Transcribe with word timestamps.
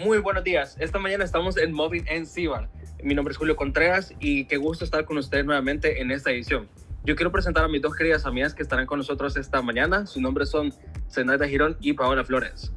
Muy 0.00 0.16
buenos 0.16 0.44
días. 0.44 0.78
Esta 0.80 0.98
mañana 0.98 1.24
estamos 1.24 1.58
en 1.58 1.74
Moving 1.74 2.06
en 2.08 2.24
Cibar. 2.24 2.70
Mi 3.02 3.14
nombre 3.14 3.32
es 3.32 3.36
Julio 3.36 3.54
Contreras 3.54 4.14
y 4.18 4.46
qué 4.46 4.56
gusto 4.56 4.82
estar 4.82 5.04
con 5.04 5.18
ustedes 5.18 5.44
nuevamente 5.44 6.00
en 6.00 6.10
esta 6.10 6.30
edición. 6.30 6.70
Yo 7.04 7.14
quiero 7.16 7.30
presentar 7.30 7.64
a 7.64 7.68
mis 7.68 7.82
dos 7.82 7.94
queridas 7.94 8.24
amigas 8.24 8.54
que 8.54 8.62
estarán 8.62 8.86
con 8.86 8.96
nosotros 8.96 9.36
esta 9.36 9.60
mañana. 9.60 10.06
Sus 10.06 10.22
nombres 10.22 10.48
son 10.48 10.72
Zenaida 11.10 11.46
Girón 11.46 11.76
y 11.82 11.92
Paola 11.92 12.24
Flores. 12.24 12.72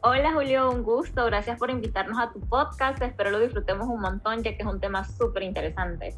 Hola 0.00 0.32
Julio, 0.32 0.70
un 0.70 0.82
gusto. 0.82 1.26
Gracias 1.26 1.58
por 1.58 1.68
invitarnos 1.68 2.18
a 2.18 2.32
tu 2.32 2.40
podcast. 2.40 3.02
Espero 3.02 3.32
lo 3.32 3.38
disfrutemos 3.38 3.86
un 3.86 4.00
montón 4.00 4.42
ya 4.42 4.56
que 4.56 4.62
es 4.62 4.66
un 4.66 4.80
tema 4.80 5.04
súper 5.04 5.42
interesante. 5.42 6.14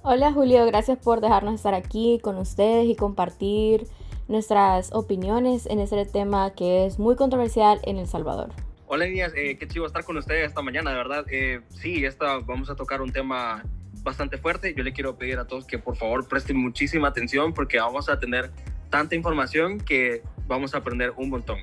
Hola 0.00 0.32
Julio, 0.32 0.64
gracias 0.64 0.96
por 0.96 1.20
dejarnos 1.20 1.56
estar 1.56 1.74
aquí 1.74 2.20
con 2.22 2.38
ustedes 2.38 2.86
y 2.86 2.96
compartir 2.96 3.86
nuestras 4.28 4.94
opiniones 4.94 5.66
en 5.66 5.80
este 5.80 6.06
tema 6.06 6.54
que 6.54 6.86
es 6.86 6.98
muy 6.98 7.16
controversial 7.16 7.80
en 7.82 7.98
El 7.98 8.06
Salvador. 8.06 8.48
Hola 8.90 9.04
niñas, 9.06 9.34
eh, 9.36 9.58
qué 9.58 9.68
chivo 9.68 9.84
estar 9.84 10.02
con 10.02 10.16
ustedes 10.16 10.46
esta 10.46 10.62
mañana, 10.62 10.90
de 10.90 10.96
verdad. 10.96 11.26
Eh, 11.30 11.60
sí, 11.68 12.06
esta, 12.06 12.38
vamos 12.38 12.70
a 12.70 12.74
tocar 12.74 13.02
un 13.02 13.12
tema 13.12 13.62
bastante 14.02 14.38
fuerte. 14.38 14.72
Yo 14.74 14.82
le 14.82 14.94
quiero 14.94 15.18
pedir 15.18 15.38
a 15.38 15.46
todos 15.46 15.66
que 15.66 15.78
por 15.78 15.94
favor 15.94 16.26
presten 16.26 16.56
muchísima 16.56 17.08
atención 17.08 17.52
porque 17.52 17.78
vamos 17.78 18.08
a 18.08 18.18
tener 18.18 18.50
tanta 18.88 19.14
información 19.14 19.78
que 19.78 20.22
vamos 20.46 20.74
a 20.74 20.78
aprender 20.78 21.12
un 21.18 21.28
montón. 21.28 21.58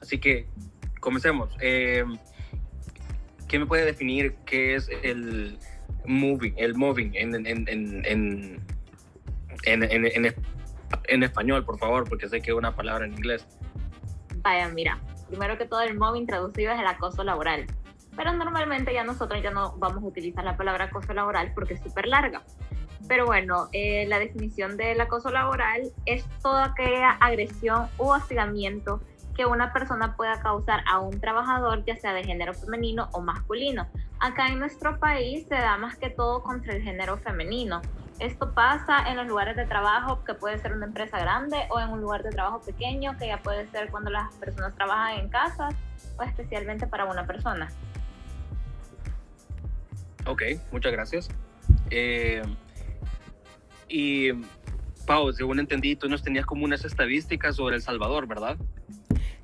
Así 0.00 0.16
que 0.16 0.46
comencemos. 0.98 1.54
Eh, 1.60 2.04
¿Qué 3.48 3.58
me 3.58 3.66
puede 3.66 3.84
definir 3.84 4.36
qué 4.46 4.76
es 4.76 4.88
el 5.02 5.58
moving, 6.06 6.54
el 6.56 6.74
moving 6.74 7.10
en, 7.16 7.34
en, 7.34 7.68
en, 7.68 8.72
en, 11.04 11.22
español, 11.22 11.66
por 11.66 11.78
favor, 11.78 12.08
porque 12.08 12.30
sé 12.30 12.40
que 12.40 12.50
es 12.50 12.56
una 12.56 12.74
palabra 12.74 13.04
en 13.04 13.12
inglés? 13.12 13.46
Vaya, 14.42 14.70
mira, 14.70 14.98
primero 15.28 15.58
que 15.58 15.66
todo 15.66 15.80
el 15.80 15.96
mobbing 15.98 16.26
traducido 16.26 16.72
es 16.72 16.80
el 16.80 16.86
acoso 16.86 17.24
laboral 17.24 17.66
pero 18.16 18.32
normalmente 18.32 18.92
ya 18.92 19.04
nosotros 19.04 19.42
ya 19.42 19.50
no 19.50 19.74
vamos 19.76 20.02
a 20.02 20.06
utilizar 20.06 20.42
la 20.42 20.56
palabra 20.56 20.86
acoso 20.86 21.12
laboral 21.12 21.52
porque 21.54 21.74
es 21.74 21.82
súper 21.82 22.06
larga. 22.06 22.42
Pero 23.08 23.26
bueno, 23.26 23.68
eh, 23.72 24.06
la 24.08 24.18
definición 24.18 24.76
del 24.76 25.00
acoso 25.00 25.30
laboral 25.30 25.82
es 26.06 26.24
toda 26.42 26.64
aquella 26.64 27.10
agresión 27.10 27.88
u 27.98 28.08
hostigamiento 28.08 29.00
que 29.36 29.44
una 29.44 29.72
persona 29.72 30.16
pueda 30.16 30.40
causar 30.40 30.82
a 30.90 30.98
un 30.98 31.20
trabajador, 31.20 31.84
ya 31.84 31.94
sea 31.96 32.14
de 32.14 32.24
género 32.24 32.54
femenino 32.54 33.10
o 33.12 33.20
masculino. 33.20 33.86
Acá 34.18 34.48
en 34.48 34.58
nuestro 34.58 34.98
país 34.98 35.46
se 35.46 35.56
da 35.56 35.76
más 35.76 35.96
que 35.98 36.08
todo 36.08 36.42
contra 36.42 36.74
el 36.74 36.82
género 36.82 37.18
femenino. 37.18 37.82
Esto 38.18 38.54
pasa 38.54 39.10
en 39.10 39.16
los 39.16 39.26
lugares 39.26 39.56
de 39.56 39.66
trabajo, 39.66 40.24
que 40.24 40.34
puede 40.34 40.58
ser 40.58 40.72
una 40.72 40.86
empresa 40.86 41.18
grande, 41.18 41.56
o 41.70 41.80
en 41.80 41.90
un 41.90 42.00
lugar 42.00 42.22
de 42.22 42.30
trabajo 42.30 42.60
pequeño, 42.60 43.16
que 43.18 43.26
ya 43.26 43.42
puede 43.42 43.68
ser 43.70 43.90
cuando 43.90 44.10
las 44.10 44.32
personas 44.34 44.74
trabajan 44.74 45.20
en 45.20 45.28
casa, 45.28 45.68
o 46.18 46.22
especialmente 46.22 46.86
para 46.86 47.04
una 47.04 47.26
persona. 47.26 47.68
Ok, 50.26 50.42
muchas 50.72 50.92
gracias. 50.92 51.28
Eh, 51.90 52.42
y 53.88 54.32
Pau, 55.06 55.32
según 55.32 55.60
entendí, 55.60 55.94
tú 55.94 56.08
nos 56.08 56.22
tenías 56.22 56.46
como 56.46 56.64
unas 56.64 56.84
estadísticas 56.84 57.56
sobre 57.56 57.76
El 57.76 57.82
Salvador, 57.82 58.26
¿verdad? 58.26 58.56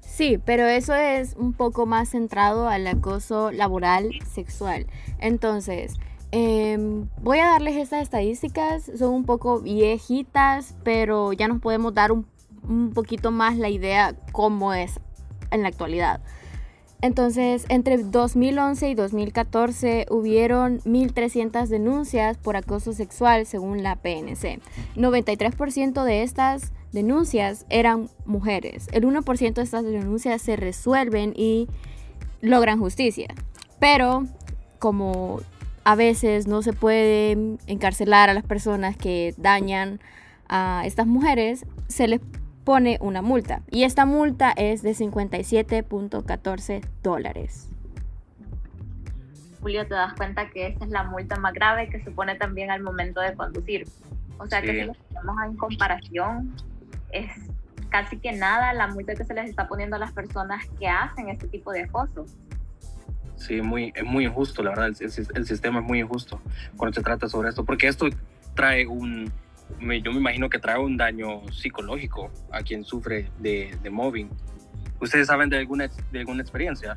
Sí, 0.00 0.39
pero 0.45 0.67
eso 0.67 0.95
es 0.95 1.34
un 1.37 1.53
poco 1.53 1.87
más 1.87 2.11
centrado 2.11 2.69
al 2.69 2.87
acoso 2.87 3.50
laboral 3.53 4.11
sexual. 4.27 4.87
Entonces, 5.19 5.95
em, 6.33 7.08
voy 7.22 7.38
a 7.38 7.47
darles 7.47 7.77
estas 7.77 8.02
estadísticas, 8.02 8.91
son 8.98 9.14
un 9.14 9.25
poco 9.25 9.61
viejitas, 9.61 10.75
pero 10.83 11.33
ya 11.33 11.47
nos 11.47 11.61
podemos 11.61 11.94
dar 11.94 12.11
un, 12.11 12.27
un 12.69 12.91
poquito 12.91 13.30
más 13.30 13.56
la 13.56 13.69
idea 13.69 14.16
cómo 14.33 14.75
es 14.75 14.98
en 15.50 15.62
la 15.62 15.69
actualidad. 15.69 16.20
Entonces, 17.03 17.66
entre 17.69 17.98
2011 17.98 18.91
y 18.91 18.94
2014 18.94 20.06
hubieron 20.08 20.78
1.300 20.83 21.66
denuncias 21.66 22.38
por 22.38 22.56
acoso 22.56 22.92
sexual 22.92 23.44
según 23.44 23.83
la 23.83 23.97
PNC. 23.97 24.60
93% 24.94 26.04
de 26.04 26.22
estas 26.22 26.72
denuncias 26.92 27.66
eran 27.71 28.09
mujeres. 28.25 28.88
El 28.92 29.04
1% 29.04 29.54
de 29.54 29.62
estas 29.62 29.84
denuncias 29.84 30.42
se 30.42 30.54
resuelven 30.54 31.32
y 31.34 31.66
logran 32.41 32.78
justicia. 32.78 33.34
Pero 33.81 34.26
como 34.78 35.41
a 35.84 35.94
veces 35.94 36.47
no 36.47 36.62
se 36.62 36.72
puede 36.72 37.32
encarcelar 37.66 38.31
a 38.31 38.34
las 38.34 38.44
personas 38.44 38.97
que 38.97 39.34
dañan 39.37 40.00
a 40.48 40.82
estas 40.84 41.06
mujeres, 41.06 41.66
se 41.88 42.09
les 42.09 42.20
pone 42.65 42.98
una 43.00 43.22
multa. 43.22 43.62
Y 43.70 43.84
esta 43.84 44.06
multa 44.06 44.53
es 44.53 44.82
de 44.82 44.92
57.14 44.92 46.87
dólares. 47.03 47.69
Julio, 49.60 49.87
te 49.87 49.94
das 49.94 50.15
cuenta 50.15 50.50
que 50.50 50.66
esta 50.69 50.84
es 50.84 50.91
la 50.91 51.04
multa 51.04 51.37
más 51.37 51.53
grave 51.53 51.88
que 51.88 52.03
se 52.03 52.10
pone 52.10 52.34
también 52.34 52.71
al 52.71 52.82
momento 52.82 53.21
de 53.21 53.34
conducir. 53.34 53.87
O 54.38 54.47
sea 54.47 54.60
que 54.60 54.72
si 54.72 54.87
lo 54.87 54.94
tenemos 54.94 55.37
en 55.47 55.56
comparación, 55.56 56.54
es 57.12 57.31
casi 57.91 58.19
que 58.19 58.32
nada 58.32 58.72
la 58.72 58.88
multa 58.88 59.15
que 59.15 59.25
se 59.25 59.34
les 59.34 59.48
está 59.48 59.69
poniendo 59.69 59.97
a 59.97 59.98
las 59.98 60.12
personas 60.12 60.66
que 60.78 60.88
hacen 60.88 61.28
este 61.28 61.47
tipo 61.47 61.71
de 61.71 61.82
acoso. 61.82 62.26
Sí, 63.42 63.60
muy, 63.60 63.92
es 63.97 64.04
muy 64.04 64.25
injusto, 64.25 64.62
la 64.62 64.70
verdad, 64.70 64.86
el, 64.86 65.12
el 65.34 65.47
sistema 65.47 65.80
es 65.80 65.84
muy 65.84 65.98
injusto 65.98 66.41
cuando 66.76 66.94
se 66.94 67.03
trata 67.03 67.28
sobre 67.28 67.48
esto, 67.48 67.64
porque 67.64 67.88
esto 67.88 68.06
trae 68.54 68.86
un, 68.86 69.32
yo 69.80 70.12
me 70.12 70.19
imagino 70.19 70.48
que 70.48 70.60
trae 70.60 70.78
un 70.78 70.97
daño 70.97 71.48
psicológico 71.50 72.30
a 72.53 72.62
quien 72.62 72.84
sufre 72.84 73.32
de, 73.41 73.76
de 73.82 73.91
mobbing. 73.91 74.30
¿Ustedes 75.00 75.26
saben 75.26 75.48
de 75.48 75.58
alguna, 75.58 75.91
de 76.12 76.20
alguna 76.20 76.42
experiencia? 76.42 76.97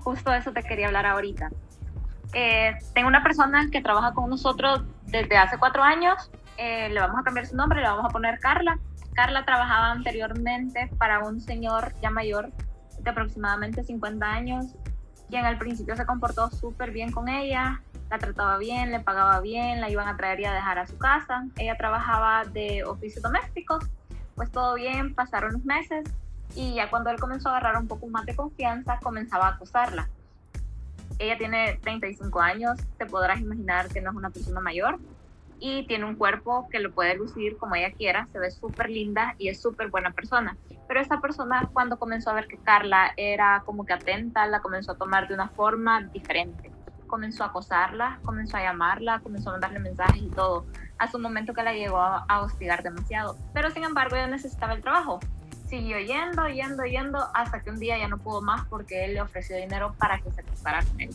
Justo 0.00 0.32
eso 0.32 0.52
te 0.52 0.64
quería 0.64 0.88
hablar 0.88 1.06
ahorita. 1.06 1.50
Eh, 2.34 2.76
tengo 2.92 3.06
una 3.06 3.22
persona 3.22 3.68
que 3.70 3.80
trabaja 3.80 4.14
con 4.14 4.28
nosotros 4.28 4.82
desde 5.04 5.36
hace 5.36 5.58
cuatro 5.58 5.84
años. 5.84 6.28
Eh, 6.58 6.88
le 6.88 6.98
vamos 6.98 7.20
a 7.20 7.22
cambiar 7.22 7.46
su 7.46 7.54
nombre, 7.54 7.80
le 7.80 7.86
vamos 7.86 8.04
a 8.04 8.08
poner 8.08 8.40
Carla. 8.40 8.80
Carla 9.14 9.44
trabajaba 9.44 9.92
anteriormente 9.92 10.90
para 10.98 11.20
un 11.20 11.40
señor 11.40 11.92
ya 12.02 12.10
mayor 12.10 12.50
de 13.00 13.10
aproximadamente 13.10 13.84
50 13.84 14.26
años, 14.26 14.66
quien 15.28 15.44
al 15.44 15.58
principio 15.58 15.96
se 15.96 16.06
comportó 16.06 16.50
súper 16.50 16.90
bien 16.90 17.12
con 17.12 17.28
ella, 17.28 17.82
la 18.10 18.18
trataba 18.18 18.58
bien, 18.58 18.92
le 18.92 19.00
pagaba 19.00 19.40
bien, 19.40 19.80
la 19.80 19.90
iban 19.90 20.08
a 20.08 20.16
traer 20.16 20.40
y 20.40 20.44
a 20.44 20.52
dejar 20.52 20.78
a 20.78 20.86
su 20.86 20.96
casa. 20.98 21.46
Ella 21.56 21.76
trabajaba 21.76 22.44
de 22.44 22.84
oficios 22.84 23.22
domésticos, 23.22 23.84
pues 24.34 24.50
todo 24.50 24.74
bien, 24.74 25.14
pasaron 25.14 25.52
los 25.52 25.64
meses 25.64 26.08
y 26.54 26.74
ya 26.74 26.88
cuando 26.88 27.10
él 27.10 27.18
comenzó 27.18 27.48
a 27.48 27.56
agarrar 27.56 27.80
un 27.80 27.88
poco 27.88 28.06
más 28.06 28.24
de 28.26 28.36
confianza, 28.36 28.98
comenzaba 29.02 29.48
a 29.48 29.50
acosarla. 29.50 30.08
Ella 31.18 31.38
tiene 31.38 31.78
35 31.82 32.40
años, 32.40 32.78
te 32.98 33.06
podrás 33.06 33.40
imaginar 33.40 33.88
que 33.88 34.00
no 34.00 34.10
es 34.10 34.16
una 34.16 34.30
persona 34.30 34.60
mayor 34.60 34.98
y 35.58 35.86
tiene 35.86 36.04
un 36.04 36.16
cuerpo 36.16 36.68
que 36.70 36.80
lo 36.80 36.92
puede 36.92 37.16
lucir 37.16 37.56
como 37.56 37.74
ella 37.74 37.92
quiera, 37.92 38.28
se 38.32 38.38
ve 38.38 38.50
súper 38.50 38.90
linda 38.90 39.34
y 39.38 39.48
es 39.48 39.60
súper 39.60 39.88
buena 39.88 40.12
persona. 40.12 40.56
Pero 40.88 41.00
esa 41.00 41.20
persona 41.20 41.68
cuando 41.72 41.98
comenzó 41.98 42.30
a 42.30 42.34
ver 42.34 42.46
que 42.46 42.58
Carla 42.58 43.12
era 43.16 43.62
como 43.64 43.84
que 43.84 43.92
atenta, 43.92 44.46
la 44.46 44.60
comenzó 44.60 44.92
a 44.92 44.98
tomar 44.98 45.28
de 45.28 45.34
una 45.34 45.48
forma 45.48 46.02
diferente 46.02 46.72
comenzó 47.06 47.44
a 47.44 47.46
acosarla, 47.48 48.18
comenzó 48.24 48.56
a 48.56 48.62
llamarla, 48.62 49.20
comenzó 49.20 49.50
a 49.50 49.52
mandarle 49.52 49.78
mensajes 49.78 50.22
y 50.22 50.28
todo, 50.28 50.66
hasta 50.98 51.16
un 51.16 51.22
momento 51.22 51.54
que 51.54 51.62
la 51.62 51.72
llegó 51.72 51.98
a, 51.98 52.40
hostigar 52.42 52.82
demasiado. 52.82 53.36
Pero 53.54 53.70
sin 53.70 53.84
embargo 53.84 54.16
ella 54.16 54.26
necesitaba 54.26 54.74
el 54.74 54.82
trabajo. 54.82 55.20
Siguió 55.68 55.98
yendo, 55.98 56.46
yendo, 56.48 56.84
yendo, 56.84 57.26
hasta 57.34 57.60
que 57.60 57.70
un 57.70 57.78
día 57.78 57.98
ya 57.98 58.08
no 58.08 58.18
pudo 58.18 58.40
más 58.40 58.66
porque 58.68 59.04
él 59.04 59.14
le 59.14 59.22
ofreció 59.22 59.56
dinero 59.56 59.94
para 59.98 60.18
que 60.20 60.30
se 60.30 60.40
acostara 60.40 60.82
con 60.84 61.00
él. 61.00 61.10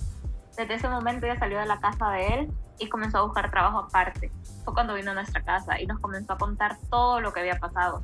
Desde 0.58 0.74
ese 0.74 0.90
momento 0.90 1.26
ella 1.26 1.40
salió 1.40 1.60
de 1.60 1.66
la 1.66 1.80
casa 1.80 2.10
de 2.10 2.28
él 2.28 2.54
y 2.80 2.90
comenzó 2.90 3.20
a 3.20 3.22
buscar 3.24 3.50
trabajo 3.52 3.80
aparte. 3.80 4.32
Fue 4.64 4.74
cuando 4.74 4.96
vino 4.96 5.12
a 5.12 5.14
nuestra 5.14 5.42
casa 5.44 5.80
y 5.80 5.86
nos 5.86 6.00
comenzó 6.00 6.34
a 6.34 6.38
contar 6.38 6.78
todo 6.90 7.22
lo 7.22 7.32
que 7.32 7.40
había 7.40 7.60
pasado. 7.60 8.04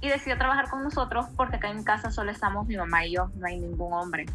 Y 0.00 0.08
decidió 0.08 0.36
trabajar 0.38 0.68
con 0.68 0.84
nosotros 0.84 1.26
porque 1.36 1.56
acá 1.56 1.70
en 1.70 1.82
casa 1.82 2.10
solo 2.10 2.30
estamos 2.30 2.66
mi 2.66 2.76
mamá 2.76 3.06
y 3.06 3.14
yo, 3.14 3.30
no 3.34 3.46
hay 3.46 3.58
ningún 3.58 3.92
hombre. 3.92 4.26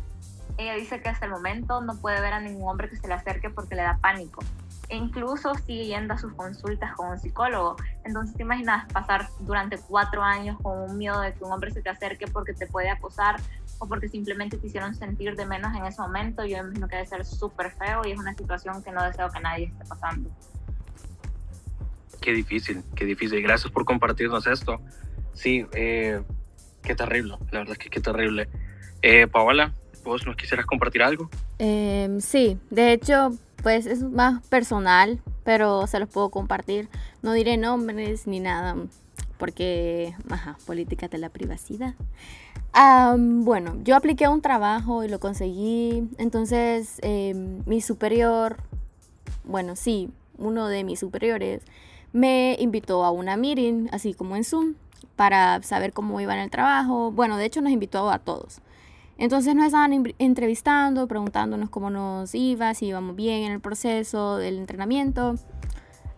Ella 0.58 0.74
dice 0.74 1.02
que 1.02 1.10
hasta 1.10 1.26
el 1.26 1.32
momento 1.32 1.82
no 1.82 1.96
puede 1.96 2.20
ver 2.20 2.34
a 2.34 2.40
ningún 2.40 2.68
hombre 2.70 2.90
que 2.90 2.98
se 2.98 3.08
le 3.08 3.14
acerque 3.14 3.50
porque 3.50 3.76
le 3.76 3.84
da 3.84 3.98
pánico. 4.02 4.44
E 4.90 4.98
incluso 4.98 5.56
sigue 5.56 5.86
yendo 5.86 6.14
a 6.14 6.18
sus 6.18 6.34
consultas 6.34 6.94
con 6.96 7.12
un 7.12 7.18
psicólogo. 7.18 7.78
Entonces, 8.04 8.36
¿te 8.36 8.44
imaginas 8.44 8.92
pasar 8.92 9.30
durante 9.40 9.78
cuatro 9.78 10.22
años 10.22 10.58
con 10.62 10.78
un 10.80 10.98
miedo 10.98 11.22
de 11.22 11.34
que 11.34 11.44
un 11.46 11.54
hombre 11.54 11.72
se 11.72 11.82
te 11.82 11.90
acerque 11.90 12.28
porque 12.28 12.54
te 12.54 12.68
puede 12.68 12.90
acosar 12.90 13.38
o 13.82 13.88
porque 13.88 14.08
simplemente 14.08 14.58
te 14.58 14.68
hicieron 14.68 14.94
sentir 14.94 15.36
de 15.36 15.46
menos 15.46 15.76
en 15.76 15.86
ese 15.86 16.02
momento? 16.02 16.46
Yo 16.46 16.58
imagino 16.58 16.88
que 16.88 16.98
debe 16.98 17.08
ser 17.08 17.26
súper 17.26 17.72
feo 17.72 18.02
y 18.06 18.12
es 18.12 18.20
una 18.20 18.34
situación 18.36 18.84
que 18.84 18.92
no 18.92 19.04
deseo 19.04 19.30
que 19.32 19.40
nadie 19.40 19.66
esté 19.66 19.86
pasando. 19.86 20.30
Qué 22.22 22.32
difícil, 22.34 22.84
qué 22.96 23.06
difícil. 23.06 23.42
Gracias 23.42 23.72
por 23.72 23.84
compartirnos 23.84 24.46
esto. 24.46 24.80
Sí, 25.34 25.66
eh, 25.74 26.22
qué 26.84 26.96
terrible, 26.96 27.38
la 27.52 27.60
verdad 27.60 27.74
es 27.74 27.80
que 27.80 27.90
qué 27.90 28.00
terrible. 28.00 28.48
Eh, 29.02 29.26
Paola, 29.26 29.74
¿Vos 30.04 30.26
nos 30.26 30.36
quisieras 30.36 30.66
compartir 30.66 31.04
algo? 31.04 31.30
Em, 31.60 32.20
sí, 32.22 32.58
de 32.70 32.94
hecho, 32.94 33.38
pues 33.62 33.86
es 33.86 34.02
más 34.02 34.46
personal, 34.48 35.20
pero 35.44 35.86
se 35.88 36.00
los 36.00 36.10
puedo 36.10 36.30
compartir. 36.30 36.90
No 37.22 37.34
diré 37.34 37.58
nombres 37.58 38.26
ni 38.26 38.40
nada, 38.40 38.76
porque, 39.42 40.14
ajá, 40.30 40.56
política 40.68 41.08
de 41.08 41.18
la 41.18 41.30
privacidad. 41.30 41.96
bueno, 43.18 43.76
yo 43.84 43.96
apliqué 43.96 44.28
un 44.28 44.40
trabajo 44.40 45.04
y 45.04 45.08
lo 45.08 45.20
conseguí, 45.20 46.08
entonces 46.20 47.00
em, 47.02 47.64
mi 47.66 47.82
superior, 47.82 48.58
bueno, 49.44 49.76
sí, 49.76 50.12
uno 50.38 50.68
de 50.68 50.84
mis 50.84 51.00
superiores, 51.00 51.64
me 52.14 52.56
invitó 52.60 53.04
a 53.04 53.10
una 53.10 53.36
meeting, 53.36 53.88
así 53.92 54.14
como 54.14 54.36
en 54.36 54.44
Zoom, 54.44 54.76
para 55.16 55.60
saber 55.64 55.92
cómo 55.92 56.22
iba 56.22 56.36
en 56.36 56.42
el 56.42 56.52
trabajo. 56.52 57.12
Bueno, 57.12 57.38
de 57.38 57.46
hecho 57.46 57.62
nos 57.62 57.72
invitó 57.72 58.12
a 58.12 58.20
todos. 58.20 58.62
Entonces 59.18 59.56
nos 59.56 59.66
estaban 59.66 60.14
entrevistando, 60.20 61.08
preguntándonos 61.08 61.72
cómo 61.72 61.90
nos 61.90 62.36
iba, 62.36 62.76
si 62.76 62.86
íbamos 62.88 63.16
bien 63.16 63.42
en 63.46 63.54
el 63.54 63.60
proceso 63.60 64.38
del 64.38 64.60
entrenamiento. 64.60 65.36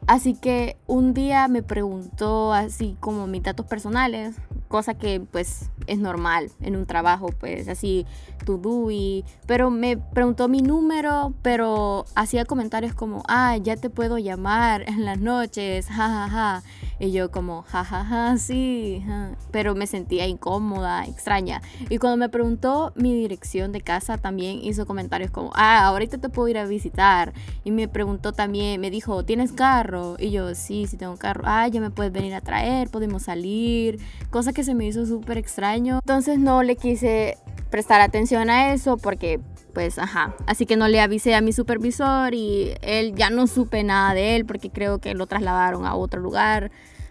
Así 0.07 0.33
que 0.33 0.75
un 0.85 1.13
día 1.13 1.47
me 1.47 1.63
preguntó 1.63 2.53
así 2.53 2.97
como 2.99 3.25
mis 3.25 3.43
datos 3.43 3.65
personales, 3.65 4.35
cosa 4.67 4.95
que 4.95 5.21
pues 5.21 5.69
es 5.87 5.99
normal 5.99 6.51
en 6.59 6.75
un 6.75 6.85
trabajo, 6.85 7.29
pues 7.39 7.67
así 7.67 8.05
tu 8.45 8.57
DUI, 8.57 9.23
pero 9.45 9.69
me 9.69 9.97
preguntó 9.97 10.47
mi 10.47 10.61
número, 10.61 11.33
pero 11.41 12.05
hacía 12.15 12.43
comentarios 12.43 12.93
como, 12.93 13.23
ah, 13.27 13.55
ya 13.57 13.77
te 13.77 13.89
puedo 13.89 14.17
llamar 14.17 14.83
en 14.89 15.05
las 15.05 15.19
noches, 15.19 15.87
jajaja. 15.89 16.27
Ja, 16.27 16.61
ja. 16.61 16.63
Y 17.03 17.11
yo 17.11 17.31
como, 17.31 17.63
jajaja, 17.63 18.05
ja, 18.05 18.29
ja, 18.29 18.37
sí, 18.37 19.03
pero 19.51 19.75
me 19.75 19.87
sentía 19.87 20.25
incómoda, 20.25 21.03
extraña. 21.03 21.61
Y 21.89 21.97
cuando 21.97 22.15
me 22.15 22.29
preguntó 22.29 22.93
mi 22.95 23.13
dirección 23.13 23.73
de 23.73 23.81
casa, 23.81 24.17
también 24.17 24.63
hizo 24.63 24.85
comentarios 24.85 25.29
como, 25.29 25.51
ah, 25.53 25.85
ahorita 25.87 26.17
te 26.19 26.29
puedo 26.29 26.47
ir 26.47 26.57
a 26.57 26.65
visitar. 26.65 27.33
Y 27.65 27.71
me 27.71 27.89
preguntó 27.89 28.31
también, 28.31 28.79
me 28.79 28.89
dijo, 28.89 29.25
¿tienes 29.25 29.51
carro? 29.51 30.15
Y 30.17 30.31
yo, 30.31 30.55
sí, 30.55 30.87
sí 30.87 30.95
tengo 30.95 31.17
carro. 31.17 31.43
Ah, 31.45 31.67
ya 31.67 31.81
me 31.81 31.89
puedes 31.89 32.13
venir 32.13 32.35
a 32.35 32.39
traer, 32.39 32.89
podemos 32.89 33.23
salir. 33.23 33.99
Cosa 34.29 34.53
que 34.53 34.63
se 34.63 34.73
me 34.73 34.85
hizo 34.85 35.05
súper 35.05 35.37
extraño. 35.37 35.99
Entonces 36.01 36.39
no 36.39 36.63
le 36.63 36.77
quise 36.77 37.37
prestar 37.73 38.01
atención 38.01 38.51
a 38.51 38.71
eso 38.71 38.97
porque 38.97 39.39
pues 39.73 39.97
ajá, 39.97 40.35
así 40.45 40.67
que 40.67 40.75
no 40.75 40.87
le 40.87 41.01
avisé 41.01 41.33
a 41.33 41.41
mi 41.41 41.53
supervisor 41.53 42.35
y 42.35 42.75
él 42.83 43.15
ya 43.15 43.31
no 43.31 43.47
supe 43.47 43.83
nada 43.83 44.13
de 44.13 44.35
él 44.35 44.45
porque 44.45 44.69
creo 44.69 44.99
que 44.99 45.15
lo 45.15 45.25
trasladaron 45.25 45.87
a 45.87 45.95
otro 45.95 46.21
lugar. 46.21 46.69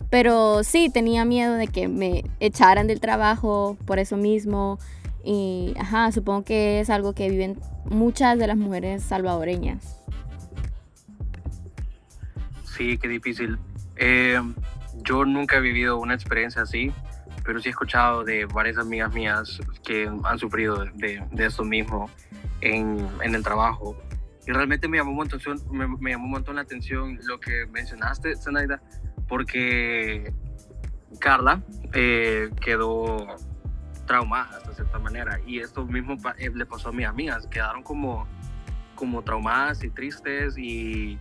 Pero 0.08 0.62
sí, 0.62 0.88
tenía 0.88 1.24
miedo 1.24 1.54
de 1.54 1.66
que 1.66 1.88
me 1.88 2.22
echaran 2.38 2.86
del 2.86 3.00
trabajo 3.00 3.76
por 3.86 3.98
eso 3.98 4.16
mismo. 4.16 4.78
Y 5.24 5.74
ajá, 5.80 6.12
supongo 6.12 6.44
que 6.44 6.78
es 6.78 6.90
algo 6.90 7.12
que 7.12 7.28
viven 7.28 7.58
muchas 7.84 8.38
de 8.38 8.46
las 8.46 8.56
mujeres 8.56 9.02
salvadoreñas. 9.02 9.98
Sí, 12.76 12.98
qué 12.98 13.08
difícil. 13.08 13.58
Eh, 13.96 14.40
yo 15.02 15.24
nunca 15.24 15.56
he 15.56 15.60
vivido 15.60 15.98
una 15.98 16.14
experiencia 16.14 16.62
así 16.62 16.92
pero 17.44 17.60
sí 17.60 17.68
he 17.68 17.70
escuchado 17.70 18.24
de 18.24 18.44
varias 18.46 18.78
amigas 18.78 19.12
mías 19.12 19.60
que 19.84 20.10
han 20.24 20.38
sufrido 20.38 20.84
de, 20.94 21.24
de 21.30 21.46
eso 21.46 21.64
mismo 21.64 22.10
en, 22.60 23.08
en, 23.22 23.34
el 23.34 23.42
trabajo. 23.42 23.96
Y 24.46 24.52
realmente 24.52 24.88
me 24.88 24.98
llamó, 24.98 25.10
un 25.10 25.16
montón, 25.16 25.40
me, 25.70 26.10
llamó 26.10 26.36
un 26.36 26.54
la 26.54 26.62
atención 26.62 27.18
lo 27.24 27.38
que 27.38 27.66
mencionaste, 27.66 28.36
Zenaida, 28.36 28.80
porque 29.28 30.32
Carla 31.20 31.62
eh, 31.92 32.50
quedó 32.60 33.36
traumada 34.06 34.60
de 34.60 34.74
cierta 34.74 34.98
manera. 34.98 35.40
Y 35.46 35.60
esto 35.60 35.84
mismo 35.86 36.16
eh, 36.38 36.50
le 36.52 36.66
pasó 36.66 36.88
a 36.88 36.92
mis 36.92 37.06
amigas, 37.06 37.46
quedaron 37.46 37.82
como, 37.82 38.26
como 38.94 39.22
traumadas 39.22 39.82
y 39.84 39.90
tristes 39.90 40.56
y 40.58 41.18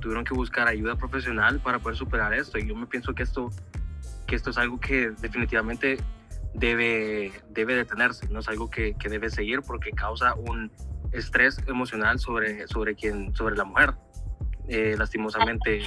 tuvieron 0.00 0.24
que 0.24 0.34
buscar 0.34 0.68
ayuda 0.68 0.96
profesional 0.96 1.60
para 1.60 1.78
poder 1.78 1.96
superar 1.96 2.34
esto. 2.34 2.58
Y 2.58 2.66
yo 2.66 2.74
me 2.74 2.86
pienso 2.86 3.14
que 3.14 3.22
esto 3.22 3.50
que 4.34 4.36
esto 4.36 4.50
es 4.50 4.58
algo 4.58 4.80
que 4.80 5.10
definitivamente 5.20 5.98
debe, 6.54 7.32
debe 7.50 7.76
detenerse, 7.76 8.28
no 8.28 8.40
es 8.40 8.48
algo 8.48 8.68
que, 8.68 8.94
que 8.94 9.08
debe 9.08 9.30
seguir 9.30 9.62
porque 9.62 9.92
causa 9.92 10.34
un 10.34 10.72
estrés 11.12 11.58
emocional 11.68 12.18
sobre, 12.18 12.66
sobre, 12.66 12.96
quien, 12.96 13.32
sobre 13.36 13.56
la 13.56 13.64
mujer, 13.64 13.94
eh, 14.66 14.96
lastimosamente. 14.98 15.86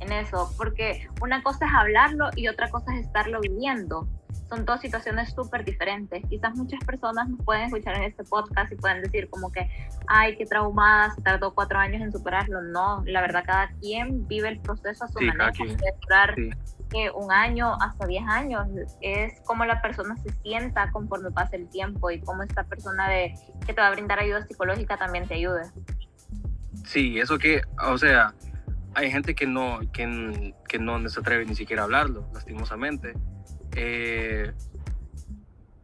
En 0.00 0.10
eso, 0.10 0.52
porque 0.56 1.08
una 1.20 1.44
cosa 1.44 1.64
es 1.64 1.72
hablarlo 1.72 2.30
y 2.34 2.48
otra 2.48 2.68
cosa 2.70 2.92
es 2.96 3.06
estarlo 3.06 3.40
viviendo 3.40 4.08
son 4.52 4.66
dos 4.66 4.80
situaciones 4.80 5.32
súper 5.32 5.64
diferentes. 5.64 6.22
Quizás 6.28 6.54
muchas 6.54 6.84
personas 6.84 7.26
nos 7.26 7.42
pueden 7.42 7.64
escuchar 7.64 7.96
en 7.96 8.02
este 8.02 8.22
podcast 8.22 8.70
y 8.70 8.76
pueden 8.76 9.00
decir 9.00 9.30
como 9.30 9.50
que, 9.50 9.66
ay, 10.06 10.36
qué 10.36 10.44
traumada, 10.44 11.10
se 11.14 11.22
tardó 11.22 11.54
cuatro 11.54 11.78
años 11.78 12.02
en 12.02 12.12
superarlo. 12.12 12.60
No, 12.60 13.02
la 13.06 13.22
verdad, 13.22 13.44
cada 13.46 13.68
quien 13.80 14.26
vive 14.28 14.48
el 14.48 14.60
proceso 14.60 15.04
a 15.04 15.08
su 15.08 15.20
manera. 15.20 15.52
Puede 15.56 15.76
durar 16.02 16.34
un 17.14 17.32
año 17.32 17.74
hasta 17.80 18.06
diez 18.06 18.24
años. 18.26 18.66
Es 19.00 19.40
como 19.44 19.64
la 19.64 19.80
persona 19.82 20.16
se 20.16 20.30
sienta 20.42 20.90
conforme 20.90 21.30
pasa 21.30 21.56
el 21.56 21.68
tiempo 21.68 22.10
y 22.10 22.20
cómo 22.20 22.42
esta 22.42 22.64
persona 22.64 23.08
de, 23.08 23.34
que 23.66 23.72
te 23.74 23.80
va 23.80 23.88
a 23.88 23.92
brindar 23.92 24.18
ayuda 24.18 24.46
psicológica 24.46 24.96
también 24.96 25.26
te 25.26 25.34
ayude. 25.34 25.62
Sí, 26.84 27.18
eso 27.18 27.38
que, 27.38 27.62
o 27.82 27.96
sea, 27.98 28.34
hay 28.94 29.10
gente 29.10 29.34
que 29.34 29.46
no, 29.46 29.80
que, 29.92 30.54
que 30.68 30.78
no 30.78 31.08
se 31.08 31.20
atreve 31.20 31.46
ni 31.46 31.54
siquiera 31.54 31.82
a 31.82 31.84
hablarlo, 31.84 32.28
lastimosamente. 32.32 33.14
Eh, 33.74 34.52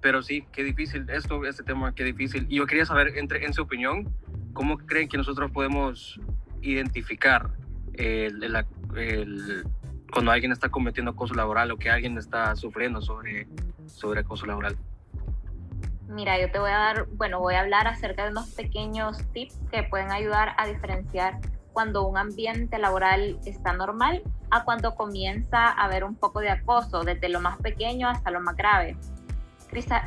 pero 0.01 0.23
sí, 0.23 0.47
qué 0.53 0.63
difícil 0.63 1.09
esto, 1.11 1.45
este 1.45 1.63
tema, 1.63 1.95
qué 1.95 2.05
difícil. 2.05 2.47
Y 2.49 2.57
yo 2.57 2.67
quería 2.67 2.87
saber, 2.87 3.19
entre, 3.19 3.45
en 3.45 3.53
su 3.53 3.63
opinión, 3.63 4.13
¿cómo 4.53 4.79
creen 4.79 5.09
que 5.09 5.17
nosotros 5.17 5.51
podemos 5.51 6.21
identificar 6.63 7.51
el, 7.95 8.43
el, 8.97 9.65
cuando 10.13 10.31
alguien 10.31 10.53
está 10.53 10.69
cometiendo 10.69 11.11
acoso 11.11 11.35
laboral 11.35 11.71
o 11.71 11.77
que 11.77 11.91
alguien 11.91 12.17
está 12.19 12.55
sufriendo 12.57 13.01
sobre, 13.01 13.47
sobre 13.87 14.21
acoso 14.21 14.47
laboral? 14.47 14.77
Mira, 16.09 16.41
yo 16.41 16.51
te 16.51 16.59
voy 16.59 16.71
a 16.71 16.79
dar, 16.79 17.07
bueno, 17.13 17.39
voy 17.39 17.55
a 17.55 17.61
hablar 17.61 17.87
acerca 17.87 18.25
de 18.25 18.31
unos 18.31 18.49
pequeños 18.55 19.19
tips 19.33 19.59
que 19.71 19.83
pueden 19.83 20.11
ayudar 20.11 20.55
a 20.57 20.67
diferenciar 20.67 21.39
cuando 21.73 22.07
un 22.07 22.17
ambiente 22.17 22.79
laboral 22.79 23.39
está 23.45 23.75
normal 23.75 24.23
a 24.51 24.65
cuando 24.65 24.95
comienza 24.95 25.67
a 25.67 25.85
haber 25.85 26.05
un 26.05 26.15
poco 26.15 26.41
de 26.41 26.49
acoso, 26.49 27.05
desde 27.05 27.29
lo 27.29 27.41
más 27.41 27.59
pequeño 27.59 28.09
hasta 28.09 28.31
lo 28.31 28.41
más 28.41 28.57
grave. 28.57 28.97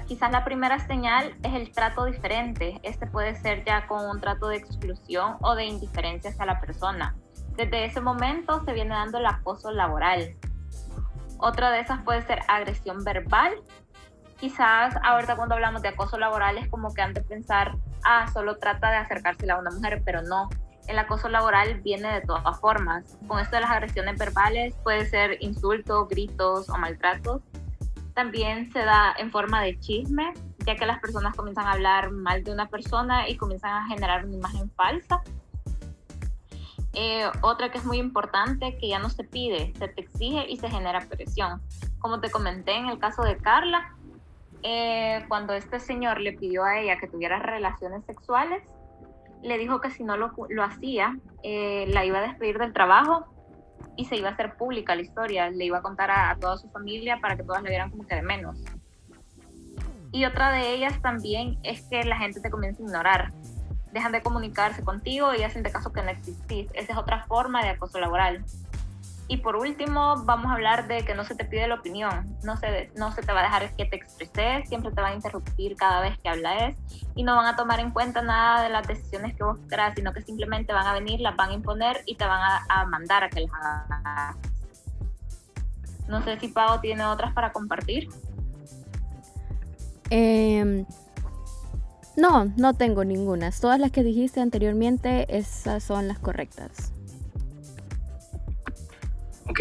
quizás 0.08 0.32
la 0.32 0.44
primera 0.44 0.80
señal 0.80 1.36
es 1.44 1.54
el 1.54 1.72
trato 1.72 2.06
diferente. 2.06 2.80
Este 2.82 3.06
puede 3.06 3.36
ser 3.36 3.64
ya 3.64 3.86
con 3.88 4.04
un 4.10 4.20
trato 4.20 4.48
de 4.48 4.58
exclusión 4.58 5.38
o 5.42 5.56
de 5.56 5.66
indiferencia 5.66 6.32
hacia 6.32 6.46
la 6.46 6.60
persona. 6.60 7.16
Desde 7.62 7.86
ese 7.86 8.02
momento 8.02 8.66
se 8.66 8.74
viene 8.74 8.96
dando 8.96 9.20
el 9.20 9.26
acoso 9.28 9.70
laboral. 9.70 10.36
Otra 11.38 11.70
de 11.70 11.82
esas 11.82 12.02
puede 12.02 12.24
ser 12.24 12.40
agresión 12.48 13.04
verbal. 13.04 13.54
Quizás 14.40 14.96
ahorita 15.04 15.36
cuando 15.36 15.54
hablamos 15.54 15.84
de 15.84 15.90
acoso 15.90 16.18
laboral 16.18 16.58
es 16.58 16.68
como 16.70 16.92
que 16.92 17.04
han 17.04 17.14
de 17.14 17.22
pensar, 17.22 17.76
ah, 18.04 18.26
solo 18.34 18.58
trata 18.58 18.90
de 18.90 18.98
acercarse 18.98 19.52
a 19.52 19.60
una 19.60 19.70
mujer, 19.70 20.02
pero 20.04 20.24
no 20.24 20.50
el 20.88 20.98
acoso 20.98 21.30
laboral 21.30 21.82
viene 21.82 22.12
de 22.12 22.22
todas 22.22 22.60
formas. 22.60 23.20
Con 23.28 23.40
esto 23.40 23.58
de 23.58 23.62
las 23.62 23.70
agresiones 23.70 24.18
verbales 24.18 24.74
puede 24.82 25.06
ser 25.06 25.38
insultos, 25.40 26.08
gritos 26.10 26.68
o 26.68 26.78
maltratos. 26.80 27.44
También 28.16 28.72
se 28.74 28.80
da 28.80 29.14
en 29.20 29.30
forma 29.30 29.62
de 29.62 29.80
chisme, 29.80 30.34
ya 30.66 30.76
que 30.76 30.88
las 30.88 31.00
personas 31.00 31.36
comienzan 31.36 31.68
a 31.68 31.74
hablar 31.74 32.10
mal 32.10 32.44
de 32.44 32.52
una 32.54 32.70
persona 32.70 33.30
y 33.30 33.38
comienzan 33.38 33.84
a 33.84 33.88
generar 33.88 34.26
una 34.26 34.34
imagen 34.34 34.72
falsa. 34.72 35.22
Eh, 36.94 37.30
otra 37.42 37.72
que 37.72 37.78
es 37.78 37.86
muy 37.86 37.98
importante, 37.98 38.78
que 38.78 38.90
ya 38.90 39.00
no 39.00 39.10
se 39.10 39.24
pide, 39.24 39.74
se 39.78 39.88
te 39.88 40.02
exige 40.02 40.46
y 40.50 40.58
se 40.58 40.70
genera 40.70 41.00
presión. 41.08 41.62
Como 42.00 42.20
te 42.20 42.30
comenté 42.30 42.76
en 42.76 42.88
el 42.88 43.00
caso 43.00 43.22
de 43.24 43.38
Carla, 43.38 43.96
eh, 44.64 45.24
cuando 45.28 45.54
este 45.54 45.80
señor 45.80 46.20
le 46.20 46.34
pidió 46.34 46.64
a 46.64 46.80
ella 46.80 46.98
que 46.98 47.08
tuviera 47.08 47.40
relaciones 47.40 48.06
sexuales, 48.06 48.62
le 49.42 49.58
dijo 49.58 49.82
que 49.82 49.90
si 49.90 50.04
no 50.04 50.18
lo, 50.18 50.34
hacía, 50.64 51.18
eh, 51.44 51.86
la 51.88 52.06
iba 52.06 52.20
a 52.20 52.22
despedir 52.22 52.60
del 52.60 52.74
trabajo 52.74 53.26
y 53.96 54.06
se 54.06 54.18
iba 54.18 54.30
a 54.30 54.34
hacer 54.34 54.56
pública 54.56 54.96
la 54.96 55.02
historia, 55.02 55.50
le 55.50 55.66
iba 55.66 55.80
a 55.80 55.82
contar 55.82 56.12
a, 56.12 56.36
toda 56.40 56.58
su 56.58 56.70
familia 56.70 57.20
para 57.20 57.36
que 57.36 57.44
todas 57.44 57.64
le 57.64 57.70
vieran 57.70 57.90
como 57.90 58.06
que 58.06 58.16
de 58.16 58.22
menos. 58.22 58.58
Y 60.12 60.26
otra 60.26 60.52
de 60.52 60.74
ellas 60.74 61.02
también 61.02 61.58
es 61.64 61.84
que 61.84 62.04
la 62.04 62.18
gente 62.18 62.42
te 62.42 62.52
comienza 62.52 62.84
a 62.84 62.86
ignorar, 62.86 63.34
dejan 63.92 64.12
de 64.12 64.22
comunicarse 64.22 64.84
contigo 64.84 65.34
y 65.34 65.44
hacen 65.44 65.64
de 65.64 65.72
caso 65.72 65.92
que 65.92 66.02
no 66.02 66.10
existís. 66.10 66.70
Esa 66.74 66.94
es 66.94 66.98
otra 66.98 67.26
forma 67.26 67.64
de 67.64 67.70
acoso 67.70 68.00
laboral. 68.00 68.44
Y 69.32 69.38
por 69.38 69.56
último, 69.56 70.24
vamos 70.26 70.48
a 70.48 70.56
hablar 70.56 70.90
de 70.90 71.06
que 71.06 71.16
no 71.16 71.24
se 71.24 71.36
te 71.36 71.46
pide 71.46 71.66
la 71.66 71.76
opinión, 71.76 72.36
no 72.44 72.58
se, 72.58 72.92
no 72.98 73.14
se 73.14 73.22
te 73.22 73.32
va 73.32 73.40
a 73.40 73.44
dejar 73.44 73.74
que 73.78 73.86
te 73.86 73.96
expreses, 73.96 74.68
siempre 74.68 74.92
te 74.92 75.00
van 75.00 75.14
a 75.14 75.16
interrumpir 75.16 75.78
cada 75.78 76.02
vez 76.02 76.20
que 76.20 76.28
hablas 76.28 76.76
y 77.16 77.24
no 77.24 77.38
van 77.38 77.46
a 77.46 77.56
tomar 77.56 77.80
en 77.80 77.92
cuenta 77.92 78.22
nada 78.22 78.62
de 78.62 78.70
las 78.70 78.86
decisiones 78.86 79.34
que 79.38 79.46
vos 79.46 79.58
querás, 79.70 79.96
sino 79.96 80.12
que 80.12 80.22
simplemente 80.22 80.74
van 80.74 80.86
a 80.86 80.92
venir, 80.92 81.22
las 81.22 81.38
van 81.38 81.52
a 81.52 81.54
imponer 81.54 82.02
y 82.06 82.16
te 82.16 82.26
van 82.26 82.42
a, 82.68 82.86
mandar 82.88 83.24
a 83.24 83.30
que 83.30 83.40
las 83.40 83.52
hagas. 83.54 84.36
No 86.10 86.22
sé 86.24 86.38
si 86.38 86.50
Pau 86.50 86.82
tiene 86.82 87.06
otras 87.06 87.32
para 87.34 87.54
compartir. 87.54 88.10
Em, 90.10 90.86
no, 92.18 92.46
no 92.58 92.74
tengo 92.74 93.04
ninguna. 93.04 93.52
Todas 93.52 93.80
las 93.80 93.92
que 93.92 94.04
dijiste 94.04 94.42
anteriormente, 94.42 95.38
esas 95.38 95.84
son 95.84 96.08
las 96.08 96.20
correctas. 96.20 96.92
¿ok? 99.52 99.60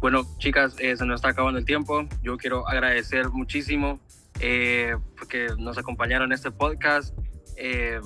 Bueno, 0.00 0.22
chicas, 0.38 0.76
eh, 0.78 0.96
se 0.96 1.06
nos 1.06 1.16
está 1.16 1.30
acabando 1.30 1.58
el 1.58 1.64
tiempo. 1.64 2.06
Yo 2.22 2.36
quiero 2.36 2.68
agradecer 2.68 3.30
muchísimo 3.30 3.98
eh, 4.40 4.96
porque 5.18 5.48
nos 5.58 5.78
acompañaron 5.78 6.30
en 6.30 6.34
este 6.34 6.50
podcast. 6.50 7.16
Eh, 7.56 8.00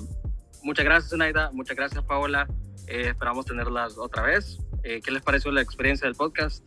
muchas 0.63 0.85
gracias, 0.85 1.13
Naida. 1.17 1.51
Muchas 1.51 1.75
gracias, 1.75 2.03
Paola. 2.03 2.47
esperamos 2.87 3.45
tenerlas 3.45 3.97
otra 3.97 4.23
vez. 4.23 4.59
¿Qué 4.81 5.11
les 5.11 5.21
pareció 5.21 5.51
la 5.51 5.61
experiencia 5.61 6.07
del 6.07 6.15
podcast? 6.15 6.65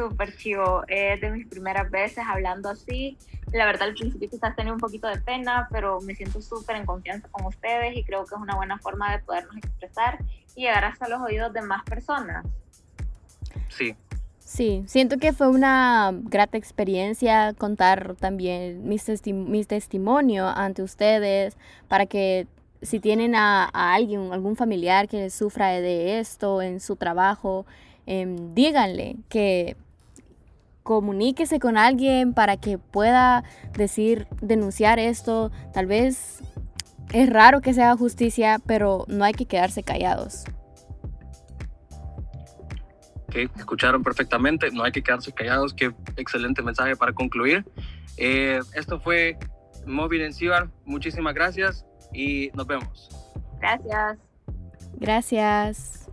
Súper 0.00 0.34
chivo. 0.36 0.82
Es 0.88 1.20
de 1.20 1.30
mis 1.30 1.46
primeras 1.46 1.90
veces 1.90 2.24
hablando 2.26 2.70
así. 2.70 3.18
La 3.52 3.66
verdad, 3.66 3.88
al 3.88 3.94
principio 3.94 4.30
quizás 4.30 4.56
tenía 4.56 4.72
un 4.72 4.78
poquito 4.78 5.08
de 5.08 5.20
pena, 5.20 5.68
pero 5.70 6.00
me 6.00 6.14
siento 6.14 6.40
súper 6.40 6.76
en 6.76 6.86
confianza 6.86 7.28
con 7.30 7.44
ustedes 7.44 7.94
y 7.96 8.04
creo 8.04 8.24
que 8.24 8.34
es 8.34 8.40
una 8.40 8.56
buena 8.56 8.78
forma 8.78 9.12
de 9.12 9.18
podernos 9.18 9.54
expresar 9.58 10.18
y 10.56 10.62
llegar 10.62 10.86
hasta 10.86 11.06
los 11.06 11.20
oídos 11.20 11.52
de 11.52 11.60
más 11.60 11.84
personas. 11.84 12.46
Sí. 13.68 13.94
Sí, 14.38 14.84
siento 14.86 15.18
que 15.18 15.34
fue 15.34 15.48
una 15.48 16.12
grata 16.12 16.56
experiencia 16.56 17.52
contar 17.52 18.16
también 18.16 18.88
mi, 18.88 19.64
testimonio 19.64 20.48
ante 20.48 20.82
ustedes 20.82 21.58
para 21.88 22.06
que 22.06 22.46
si 22.80 23.00
tienen 23.00 23.34
a, 23.34 23.66
alguien, 23.66 24.32
algún 24.32 24.56
familiar 24.56 25.08
que 25.08 25.28
sufra 25.28 25.68
de 25.68 26.18
esto 26.20 26.62
en 26.62 26.80
su 26.80 26.96
trabajo, 26.96 27.66
em, 28.06 28.54
díganle 28.54 29.16
que 29.28 29.76
comuníquese 30.82 31.60
con 31.60 31.76
alguien 31.76 32.34
para 32.34 32.56
que 32.56 32.78
pueda 32.78 33.44
decir, 33.72 34.26
denunciar 34.40 34.98
esto. 34.98 35.50
Tal 35.72 35.86
vez 35.86 36.42
es 37.12 37.30
raro 37.30 37.60
que 37.60 37.74
se 37.74 37.82
haga 37.82 37.96
justicia, 37.96 38.60
pero 38.66 39.04
no 39.08 39.24
hay 39.24 39.34
que 39.34 39.46
quedarse 39.46 39.82
callados 39.82 40.44
que 43.30 43.48
escucharon 43.56 44.02
perfectamente, 44.02 44.70
no 44.72 44.82
hay 44.82 44.92
que 44.92 45.02
quedarse 45.02 45.32
callados, 45.32 45.72
qué 45.72 45.94
excelente 46.16 46.62
mensaje 46.62 46.96
para 46.96 47.12
concluir. 47.12 47.64
Eh, 48.18 48.60
esto 48.74 49.00
fue 49.00 49.38
Móvil 49.86 50.22
en 50.22 50.34
Cibar, 50.34 50.68
muchísimas 50.84 51.34
gracias 51.34 51.86
y 52.12 52.50
nos 52.54 52.66
vemos. 52.66 53.08
Gracias. 53.60 54.18
Gracias. 54.98 56.09